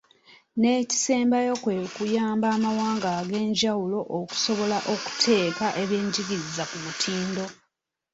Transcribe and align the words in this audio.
N'ekisembayo 0.59 1.53
kwe 1.63 1.77
kuyamba 1.95 2.47
amawanga 2.55 3.07
ag'enjawulo 3.19 3.99
okusobola 4.19 4.77
okuteeka 4.93 5.65
ebyenjigiriza 5.81 6.63
ku 6.69 6.77
mutindo. 6.83 7.45